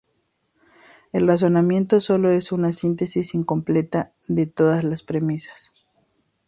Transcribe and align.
El 1.13 1.27
razonamiento 1.27 2.01
sólo 2.01 2.31
es 2.31 2.51
una 2.51 2.71
síntesis 2.71 3.35
incompleta 3.35 4.13
de 4.27 4.47
todas 4.47 4.83
las 4.83 5.03
premisas. 5.03 5.73